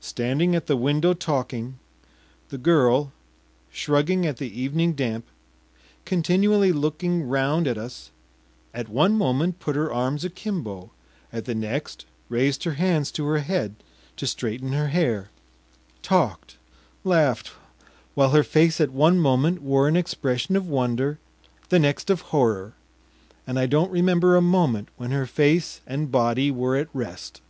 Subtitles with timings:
[0.00, 1.78] Standing at the window talking,
[2.48, 3.12] the girl,
[3.70, 5.26] shrugging at the evening damp,
[6.06, 8.08] continually looking round at us,
[8.72, 10.90] at one moment put her arms akimbo,
[11.30, 13.74] at the next raised her hands to her head
[14.16, 15.28] to straighten her hair,
[16.00, 16.56] talked,
[17.04, 17.52] laughed,
[18.14, 21.18] while her face at one moment wore an expression of wonder,
[21.68, 22.72] the next of horror,
[23.46, 27.42] and I don’t remember a moment when her face and body were at rest.